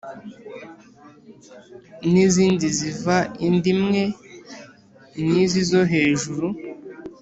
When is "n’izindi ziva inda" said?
2.11-3.67